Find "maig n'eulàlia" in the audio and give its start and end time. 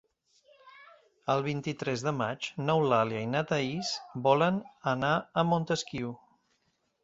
2.23-3.23